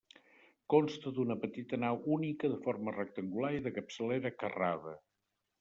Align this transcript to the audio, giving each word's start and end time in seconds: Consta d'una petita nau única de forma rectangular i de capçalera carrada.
Consta 0.73 1.11
d'una 1.17 1.35
petita 1.43 1.79
nau 1.83 2.01
única 2.17 2.51
de 2.55 2.59
forma 2.65 2.97
rectangular 2.97 3.55
i 3.59 3.63
de 3.69 3.77
capçalera 3.79 4.37
carrada. 4.43 4.99